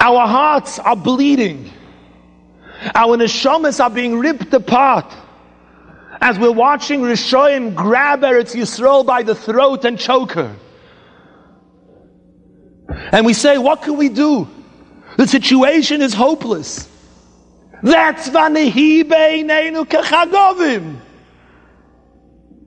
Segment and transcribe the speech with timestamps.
[0.00, 1.70] Our hearts are bleeding.
[2.94, 5.12] Our neshamas are being ripped apart
[6.20, 10.56] as we're watching Rishoyim grab Eretz Yisrael by the throat and choke her.
[13.12, 14.48] And we say, what can we do?
[15.16, 16.88] The situation is hopeless.
[17.82, 20.96] That's vanehi beinenu kechagovim.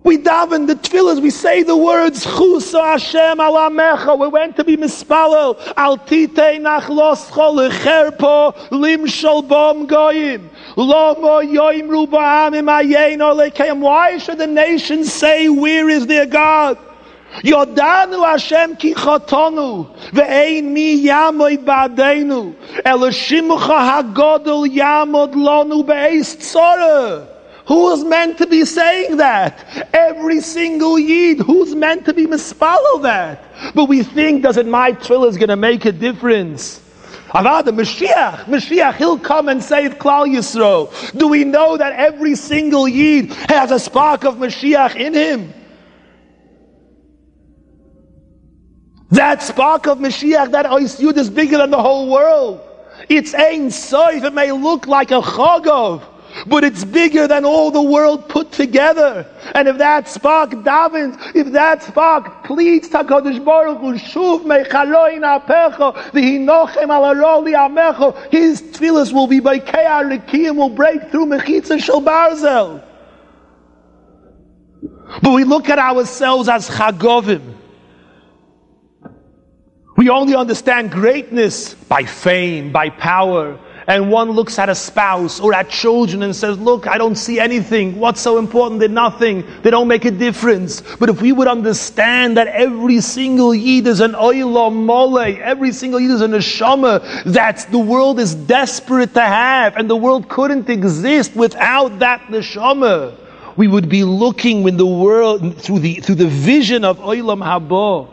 [0.08, 4.18] We daven the tefillahs, we say the words, Chusa Hashem alamecha.
[4.18, 5.60] We're meant to be mispalel.
[5.76, 10.50] Al titei nach loscho lecherpo limshol bom goyim.
[10.78, 13.82] Lomo yoimru ba'amim ayein olekayim.
[13.82, 16.78] Why should the nations say, where is their God?
[17.44, 27.37] Yodanu Hashem ki chotonu ve'ein mi yamoid ba'adenu el shimcha hagodol yamod lonu be'eis tzorah.
[27.68, 29.90] Who's meant to be saying that?
[29.94, 31.40] Every single Yid.
[31.40, 33.44] Who's meant to be mispalo that?
[33.76, 36.80] But we think, does it my tefillah is going to make a difference?
[37.28, 41.12] Avada, Mashiach, Mashiach, he'll come and save Klal Yisro.
[41.18, 45.54] Do we know that every single Yid has a spark of Mashiach in him?
[49.10, 52.62] That spark of Mashiach, that Oisyud is bigger than the whole world.
[53.10, 54.24] It's Ein Soif.
[54.24, 56.02] It may look like a Chogov
[56.46, 59.26] but it's bigger than all the world put together.
[59.56, 65.96] And if that spark davens, if that spark pleads Hakadosh Baruch Hu, Shuv mechaloin apecho,
[66.12, 71.82] v'hinochem al aroli amecho, his tefillas will be by ke'ar rekiyim, will break through mechitza
[71.82, 72.84] shel barzel.
[75.22, 77.56] But we look at ourselves as chagovim.
[79.96, 85.54] We only understand greatness by fame, by power, and one looks at a spouse or
[85.54, 87.98] at children and says, Look, I don't see anything.
[87.98, 88.82] What's so important?
[88.82, 89.46] They're nothing.
[89.62, 90.82] They don't make a difference.
[90.82, 96.02] But if we would understand that every single Yid is an oilam mole, every single
[96.02, 100.70] Yid is a neshama that the world is desperate to have, and the world couldn't
[100.70, 103.16] exist without that neshama
[103.58, 108.08] we would be looking in the world through the through the vision of Olam Haba.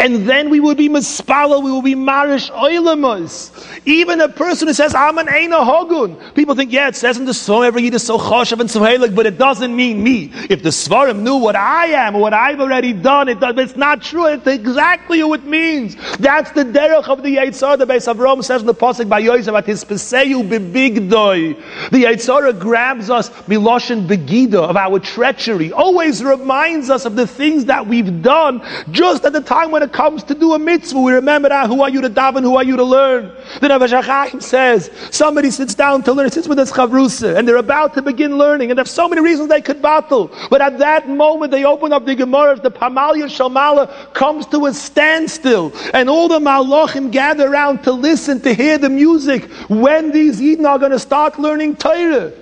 [0.00, 3.52] And then we would be Mispala, we would be Marish Oilamos.
[3.84, 6.16] Even a person who says, I'm an Eina Hogun.
[6.34, 8.80] People think, yeah, it says in the song every Yid is so choshev and so
[8.80, 10.32] halik, but it doesn't mean me.
[10.48, 14.02] If the Svarim knew what I am what I've already done, it does, it's not
[14.02, 14.26] true.
[14.26, 15.96] It's exactly what it means.
[16.16, 17.78] That's the derech of the Yitzhar.
[17.78, 21.90] The base of Rome says in the Pasuk by Yosef at his Peseyu Bebigdoi.
[21.90, 27.66] The Yitzhar grabs us Miloshin Begida of our treachery, always reminds us of the things
[27.66, 31.00] that we've done just at the time when it comes to do a mitzvah.
[31.00, 33.32] We remember that, who are you to daven, who are you to learn?
[33.60, 37.56] The Nefesh HaChayim says, somebody sits down to learn, sits with his chavrusa, and they're
[37.56, 40.30] about to begin learning, and there's so many reasons they could battle.
[40.50, 44.74] But at that moment, they open up the Gemara, the Pamalia Shalmala comes to a
[44.74, 50.40] standstill, and all the Malachim gather around to listen, to hear the music, when these
[50.40, 52.32] Eden are going to start learning Torah.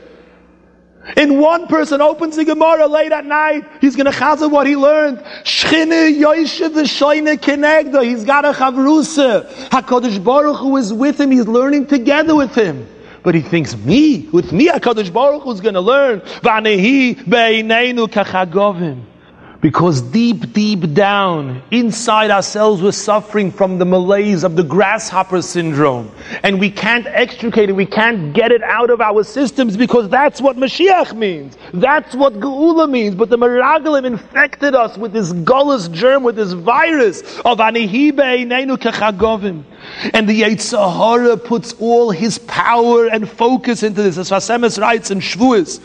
[1.17, 4.75] In one person opens the Gemara late at night, he's going to chazal what he
[4.75, 5.19] learned.
[5.45, 8.03] Shchine Yoshev v'shoyne kenegdo.
[8.03, 9.47] He's got a chavrusa.
[9.69, 11.31] Hakadosh Baruch Hu is with him.
[11.31, 12.89] He's learning together with him.
[13.23, 16.21] But he thinks, me, with me, Hakadosh Baruch Hu is going to learn.
[16.21, 19.03] V'anehi be'inenu kachagovim.
[19.65, 26.11] Because deep, deep down, inside ourselves, we're suffering from the malaise of the grasshopper syndrome.
[26.43, 30.43] And we can't extricate it, we can't get it out of our systems because that's
[30.43, 31.57] what Mashiach means.
[31.73, 33.15] That's what Geula means.
[33.15, 38.77] But the Meraglim infected us with this gullus germ, with this virus of Anihibe Einenu
[38.77, 39.65] Kechagovim.
[40.13, 44.19] And the Yetzirah puts all his power and focus into this.
[44.19, 45.81] As Sfas Emes writes in Shavuos,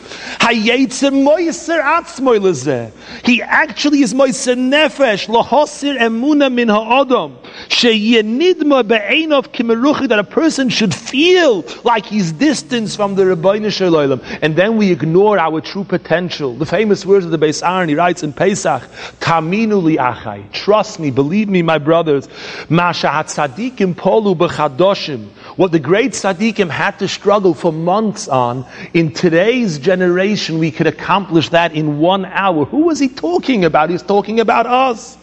[3.24, 7.36] He actually is Moiser Nefesh, Lohosir Emuna Min Ha'adam,
[7.68, 14.20] Sheyinidma Be'enov Kimeruchi, that a person should feel like he's distanced from the Rabbeinu Shalom.
[14.42, 16.54] And then we ignore our true potential.
[16.54, 18.82] The famous words of the Beis Aaron, he writes in Pesach,
[19.20, 20.50] Taminu li achai.
[20.52, 22.28] Trust me, believe me, my brothers.
[22.68, 25.28] Masha Hatzadikim polu b'chadoshim.
[25.56, 28.64] What the great tzaddikim had to struggle for months on,
[28.94, 32.64] in today's generation we could accomplish that in one hour.
[32.64, 33.90] Who was he talking about?
[33.90, 35.16] He's talking about us.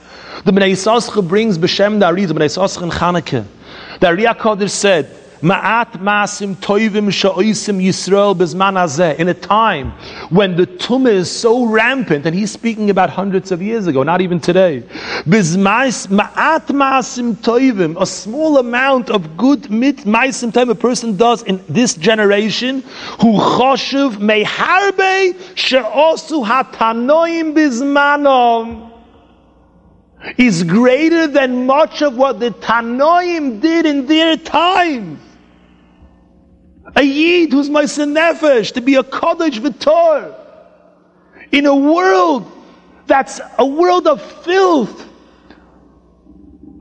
[0.45, 3.45] The Bnei Yissaschar brings B'Shem the Bnei Yissaschar in Chanukah.
[3.99, 8.77] The Ari HaKodesh said, Ma'at masim toivim sha'oisim Yisrael bezman.
[9.19, 9.91] In a time
[10.29, 14.19] when the tumah is so rampant, and he's speaking about hundreds of years ago, not
[14.21, 14.81] even today.
[15.27, 21.63] Ma'at masim toivim, a small amount of good mit maisim time a person does in
[21.69, 22.81] this generation,
[23.21, 28.91] who choshev meharbe she'osu hatanoim bizmanom.
[30.37, 35.19] is greater than much of what the Tanoim did in their time.
[36.95, 40.33] A Yid who's my nefesh, to be a Kodesh Vitor,
[41.51, 42.51] in a world
[43.05, 45.05] that's a world of filth,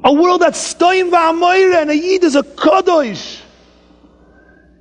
[0.04, 3.40] a world that's stoim va'amoira, and a Yid is a Kodesh.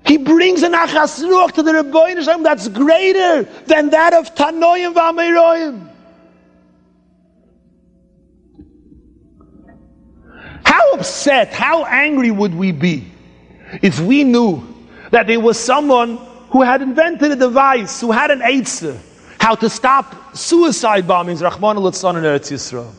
[0.06, 5.89] He brings an achas ruach to the Rebbeinu that's greater than that of Tanoim va'amoiroim.
[10.63, 13.07] How upset, how angry would we be
[13.81, 14.75] if we knew
[15.15, 16.17] that there was someone
[16.50, 19.00] who had invented a device, who had an Eitzah,
[19.39, 22.91] how to stop suicide bombings, Rachmana Litzlan in Eretz Yisrael.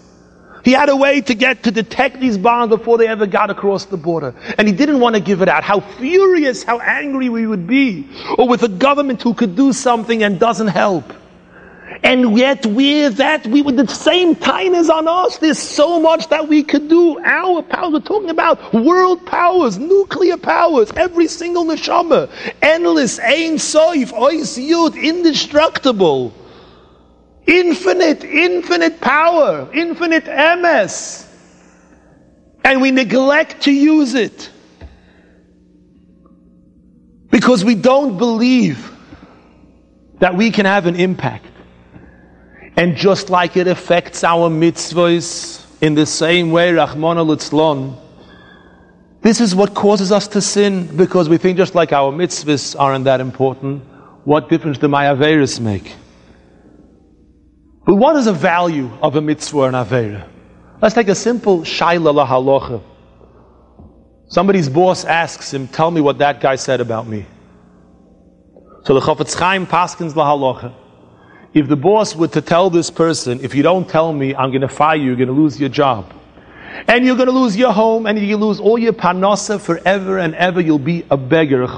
[0.64, 3.84] He had a way to get to detect these bombs before they ever got across
[3.84, 4.34] the border.
[4.56, 5.62] And he didn't want to give it out.
[5.62, 8.08] How furious, how angry we would be.
[8.38, 11.12] Or with a government who could do something and doesn't help.
[12.02, 16.28] And yet with that, we with the same time as on us, there's so much
[16.28, 17.18] that we could do.
[17.20, 22.30] Our powers, we're talking about world powers, nuclear powers, every single neshama,
[22.62, 26.34] endless, ein soif, ois yud, indestructible,
[27.46, 31.26] infinite, infinite power, infinite MS.
[32.64, 34.50] And we neglect to use it.
[37.30, 38.92] Because we don't believe
[40.18, 41.46] that we can have an impact.
[42.76, 47.34] And just like it affects our mitzvahs in the same way, Rahman al
[49.22, 53.06] this is what causes us to sin because we think just like our mitzvahs aren't
[53.06, 53.82] that important,
[54.24, 55.96] what difference do my Averas make?
[57.86, 60.28] But what is the value of a mitzvah and Avera?
[60.80, 62.82] Let's take a simple shaila la halacha.
[64.28, 67.26] Somebody's boss asks him, tell me what that guy said about me.
[68.84, 70.72] So the Chofetz Chaim paskins la halacha
[71.56, 74.60] if the boss were to tell this person, if you don't tell me, I'm going
[74.60, 76.12] to fire you, you're going to lose your job.
[76.86, 80.34] And you're going to lose your home, and you lose all your panasa forever and
[80.34, 80.60] ever.
[80.60, 81.68] You'll be a beggar, a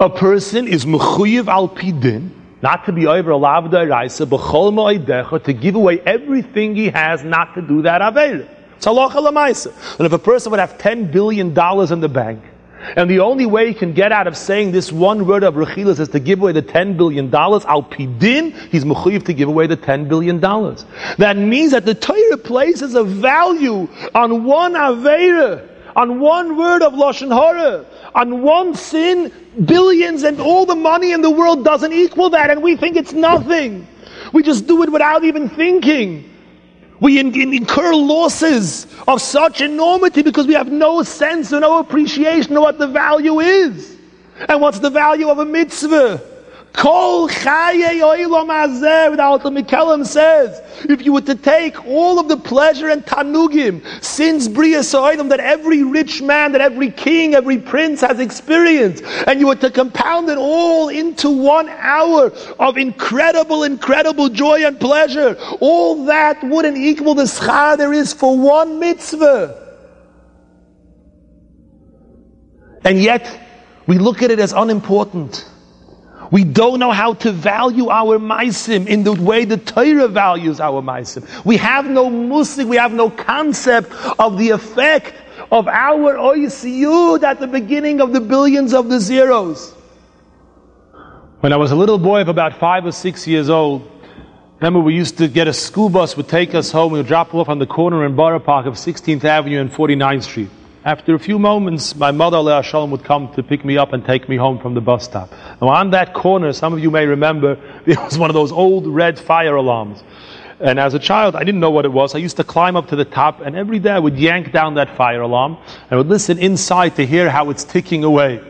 [0.00, 2.30] A person is mechuyev al pidin,
[2.62, 8.00] not to be over mo'idecha, to give away everything he has, not to do that
[8.00, 8.48] avera.
[8.76, 12.42] It's halacha And if a person would have $10 billion in the bank,
[12.96, 15.98] and the only way he can get out of saying this one word of Rechilas
[16.00, 17.34] is to give away the $10 billion.
[17.34, 20.40] Al Pidin, he's mechuyev to give away the $10 billion.
[20.40, 26.92] That means that the Torah places a value on one Aveira, on one word of
[26.92, 27.84] Lashon Hara,
[28.14, 29.32] on one sin,
[29.64, 33.12] billions and all the money in the world doesn't equal that, and we think it's
[33.12, 33.86] nothing.
[34.32, 36.27] We just do it without even thinking.
[37.00, 42.62] We incur losses of such enormity because we have no sense or no appreciation of
[42.62, 43.96] what the value is.
[44.48, 46.20] And what's the value of a mitzvah?
[46.72, 52.28] Kol chaye oilam azeh, the Alter Mikelim says, if you were to take all of
[52.28, 57.58] the pleasure and tanugim, since bria soidim, that every rich man, that every king, every
[57.58, 63.64] prince has experienced, and you were to compound it all into one hour of incredible,
[63.64, 69.64] incredible joy and pleasure, all that wouldn't equal the schar there is for one mitzvah.
[72.84, 73.40] And yet,
[73.86, 75.44] we look at it as unimportant.
[76.30, 80.82] We don't know how to value our maisim in the way the Torah values our
[80.82, 81.44] maisim.
[81.44, 85.14] We have no musik, we have no concept of the effect
[85.50, 89.74] of our oisiyud at the beginning of the billions of the zeros.
[91.40, 93.88] When I was a little boy of about five or six years old,
[94.60, 97.34] remember we used to get a school bus would take us home, we would drop
[97.34, 100.50] off on the corner in Borough Park of 16th Avenue and 49th Street.
[100.88, 104.02] After a few moments, my mother, Leah Shalom, would come to pick me up and
[104.02, 105.30] take me home from the bus stop.
[105.60, 108.86] Now, on that corner, some of you may remember, it was one of those old
[108.86, 110.02] red fire alarms.
[110.60, 112.14] And as a child, I didn't know what it was.
[112.14, 114.76] I used to climb up to the top, and every day I would yank down
[114.76, 115.58] that fire alarm
[115.90, 118.40] and would listen inside to hear how it's ticking away.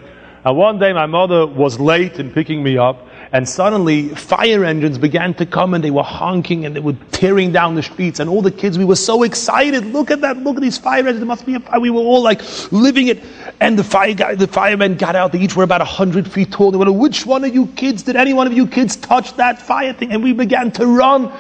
[0.44, 4.96] And one day, my mother was late in picking me up, and suddenly fire engines
[4.96, 8.20] began to come and they were honking and they were tearing down the streets.
[8.20, 9.84] And all the kids we were so excited.
[9.86, 10.38] Look at that.
[10.38, 11.18] Look at these fire engines.
[11.18, 11.78] There must be a fire.
[11.78, 12.40] We were all like
[12.72, 13.22] living it.
[13.60, 15.32] And the fire guy the firemen got out.
[15.32, 16.70] They each were about 100 feet tall.
[16.70, 19.60] They like which one of you kids did any one of you kids touch that
[19.60, 20.12] fire thing?
[20.12, 21.30] And we began to run.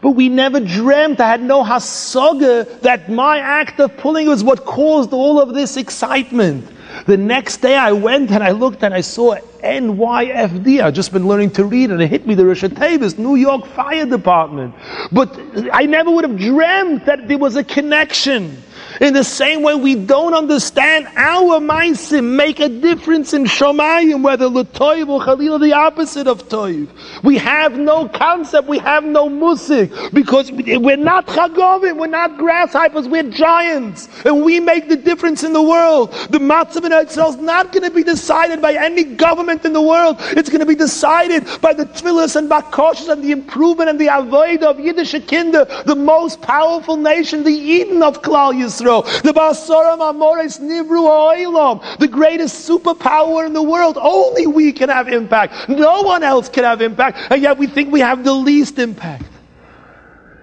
[0.00, 4.64] But we never dreamt, I had no hasaga that my act of pulling was what
[4.64, 6.64] caused all of this excitement.
[7.06, 10.82] The next day I went and I looked and I saw NYFD.
[10.82, 13.66] I've just been learning to read and it hit me the Rosh Tavis, New York
[13.66, 14.74] Fire Department.
[15.12, 15.38] But
[15.72, 18.62] I never would have dreamt that there was a connection.
[19.00, 24.46] In the same way, we don't understand our mindset make a difference in Shomayim, whether
[24.46, 26.88] Latoiv or Khalil, the opposite of Toiv.
[27.22, 33.06] We have no concept, we have no musik, because we're not Chagovim, we're not grasshoppers,
[33.06, 36.10] we're giants, and we make the difference in the world.
[36.30, 39.82] The Matzav in itself is not going to be decided by any government in the
[39.82, 40.16] world.
[40.20, 44.08] It's going to be decided by the Tfilis and Bakoshas and the improvement and the
[44.08, 50.10] avoid of Yiddish Kinder, the most powerful nation, the Eden of Klal Yisrael, the Basaram
[50.10, 53.98] Amores Nivru Oilam, the greatest superpower in the world.
[54.00, 55.68] Only we can have impact.
[55.68, 59.24] No one else can have impact, and yet we think we have the least impact.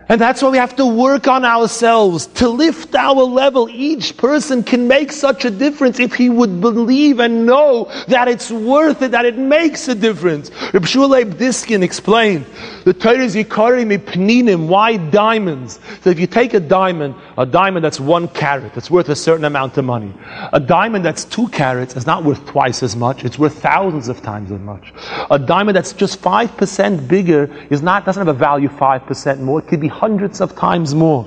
[0.08, 3.68] And that's why we have to work on ourselves to lift our level.
[3.72, 8.52] Each person can make such a difference if he would believe and know that it's
[8.52, 10.52] worth it, that it makes a difference.
[10.74, 12.46] Reb Shulei Diskin explained,
[12.84, 15.80] the Torah is Yikari Mipninim, why diamonds?
[16.02, 19.46] So if you take a diamond, a diamond that's one carat, it's worth a certain
[19.46, 20.14] amount of money.
[20.54, 24.22] A diamond that's two carats is not worth twice as much, it's worth thousands of
[24.22, 24.94] times as much.
[25.30, 29.68] A diamond that's just 5% bigger is not, doesn't have a value 5% more, it
[29.68, 31.26] could be hundreds of times more.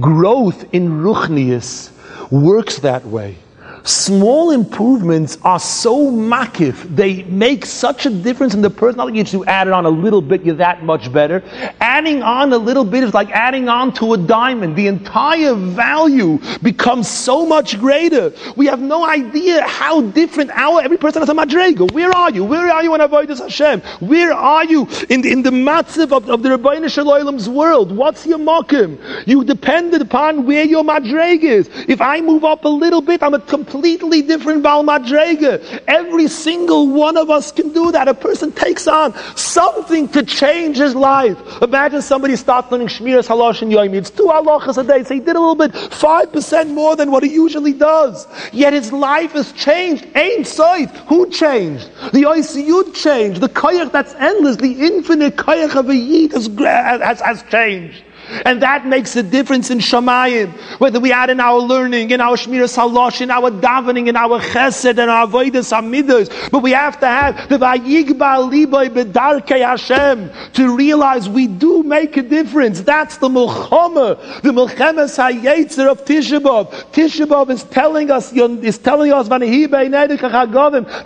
[0.00, 1.90] Growth in Ruchnius
[2.30, 3.36] works that way.
[3.84, 8.98] Small improvements are so makif, they make such a difference in the person.
[8.98, 11.42] Not like you add it on a little bit, you're that much better.
[11.80, 14.76] Adding on a little bit is like adding on to a diamond.
[14.76, 18.32] The entire value becomes so much greater.
[18.56, 21.90] We have no idea how different our every person has a madrega.
[21.92, 22.44] Where are you?
[22.44, 23.80] Where are you in Avodah Hashem?
[24.06, 27.92] Where are you in the, in the matziv of, of the Rabbeinu Shalom's world?
[27.92, 28.98] What's your makim?
[29.26, 31.70] You depended upon where your madrega is.
[31.88, 33.38] If I move up a little bit, I'm a
[33.70, 35.82] completely different Baal Madrega.
[35.86, 38.08] Every single one of us can do that.
[38.08, 41.38] A person takes on something to change his life.
[41.62, 43.94] Imagine somebody starts learning Shmiras HaLoshon Yomi.
[43.94, 45.04] It's two halachas a day.
[45.04, 48.26] So he did a little bit, 5% more than what he usually does.
[48.52, 50.06] Yet his life has changed.
[50.16, 50.90] Ain't sight.
[51.08, 51.88] Who changed?
[52.12, 53.40] The Oisiyud changed.
[53.40, 58.04] The Koyach that's endless, the infinite Koyach of a Yid has, has, has changed.
[58.44, 60.52] And that makes a difference in Shamayim.
[60.80, 64.40] Whether we add in our learning, in our Shmiras Halosh, in our davening, in our
[64.40, 66.30] Chesed, and our Avodas Amidas.
[66.50, 72.16] But we have to have the Vayigba Liboy Bedarkei Hashem to realize we do make
[72.16, 72.80] a difference.
[72.80, 76.70] That's the Mulchama, the Mulchemes HaYetzer of Tishabov.
[76.92, 79.38] Tishabov is telling us, is telling us, the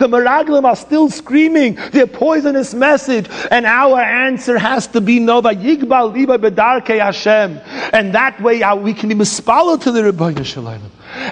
[0.09, 3.27] Meraglim are still screaming their poisonous message.
[3.51, 7.14] And our answer has to be no, Vayigba Liboy Bedarkei Hashem.
[7.15, 7.61] Hashem.
[7.93, 10.83] And that way uh, we can be mispalo to the Rebbeinu Shalom.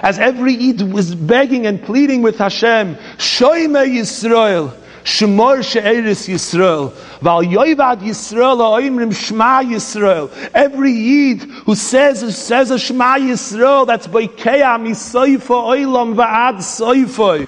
[0.01, 4.73] As every Eid was begging and pleading with Hashem, Shoime Yisrael,
[5.03, 10.31] Shemor She'eris Yisrael, Val Yoivad Yisrael, Oimrim Shema Yisrael.
[10.53, 17.47] Every Yid who says, says a Shema Yisrael, that's Boikeya Misoifa Oilam Va'ad Soifa.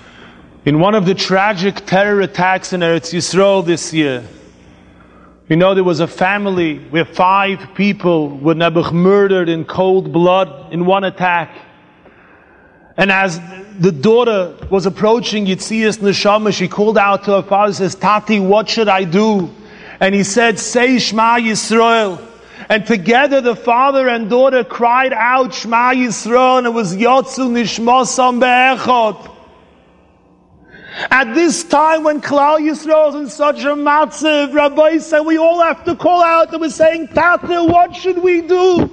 [0.65, 4.27] In one of the tragic terror attacks in Eretz Yisrael this year,
[5.47, 10.73] you know, there was a family where five people were Nebuch murdered in cold blood
[10.73, 11.55] in one attack.
[12.97, 13.39] And as
[13.77, 18.69] the daughter was approaching Yitzias Neshama, she called out to her father, says, Tati, what
[18.69, 19.53] should I do?
[19.99, 22.25] And he said, say Shema Yisrael.
[22.67, 28.39] And together the father and daughter cried out Shema Yisrael, and it was Yotzu Nishmosam
[28.39, 29.34] Be'echot.
[31.11, 35.61] At this time when Klal Yisrael is in such a matziv, Rabbi said we all
[35.61, 38.89] have to call out and we're saying, Tata, what should we do?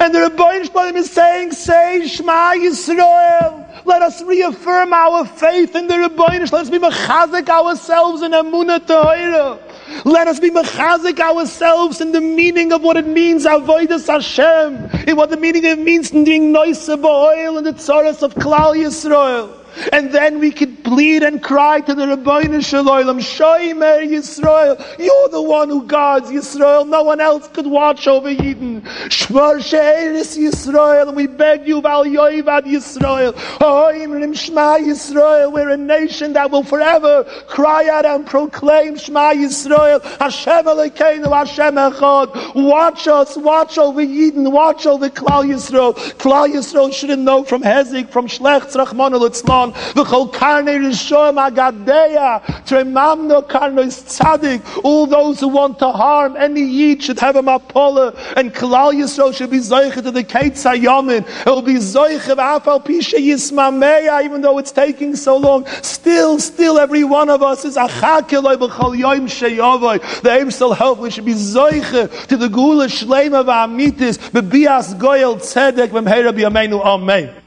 [0.00, 3.84] And the Rabbi Shalom is saying, say Shema Yisrael.
[3.84, 8.86] Let us reaffirm our faith in the Rabbi Let us be mechazik ourselves in Amunah
[8.86, 9.58] Torah.
[10.04, 15.16] Let us be mechazik ourselves in the meaning of what it means, avoidus Hashem, in
[15.16, 19.63] what the meaning it means in being noise oil and the tzaras of Klal Yisrael.
[19.92, 25.42] And then we could plead and cry to the Rabbeinu Shalom, Shoimer Yisrael, you're the
[25.42, 28.82] one who guards Yisrael, no one else could watch over Eden.
[28.82, 35.76] Shmar She'eris Yisrael, and we beg you, Val Yoivad Yisrael, Oimrim Shema Yisrael, we're a
[35.76, 43.06] nation that will forever cry out and proclaim Shema Yisrael, Hashem Elokeinu, Hashem Echad, watch
[43.08, 45.94] us, watch over Eden, watch over Klal Yisrael.
[46.14, 52.42] Klal Yisrael shouldn't know from Hezek, from Shlecht, Rachmana Litzlan, son, v'chol karnei rishon agadeya,
[52.64, 58.14] tremamno karnois tzadik, all those who want to harm any yid should have a mapola,
[58.36, 62.84] and Klal Yisrael should be zoiche to the Kates Hayomin, it will be zoiche v'afal
[62.84, 67.76] pisha yismameya, even though it's taking so long, still, still every one of us is
[67.76, 72.86] achakiloi b'chol yoim sheyovoi, the aim still help, we should be zoiche to the gula
[72.86, 77.43] shleima v'amitis, b'bias goyel tzedek v'mheira b'yameinu amen.